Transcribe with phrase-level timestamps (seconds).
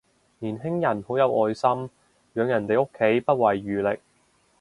[0.39, 1.69] 年輕人好有愛心，
[2.33, 3.99] 養人哋屋企不遺餘力